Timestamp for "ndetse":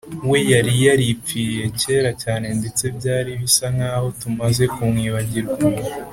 2.59-2.83